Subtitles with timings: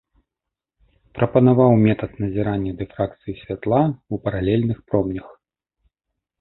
[1.19, 5.27] Прапанаваў метад назірання дыфракцыі святла ў паралельных промнях.